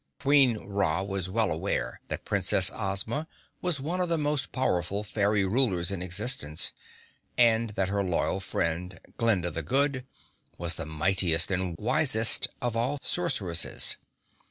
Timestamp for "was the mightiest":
10.57-11.51